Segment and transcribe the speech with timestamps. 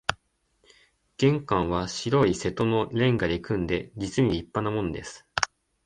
[1.17, 5.27] 玄関は白い瀬戸の煉瓦で組んで、実に立派なもんです